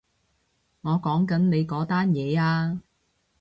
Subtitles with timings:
[0.81, 2.81] 我講緊你嗰單嘢啊